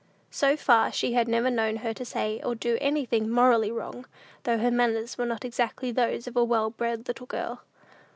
[0.31, 4.07] So far she had never known her to say or do anything morally wrong,
[4.45, 7.61] though her manners were not exactly those of a well bred little girl.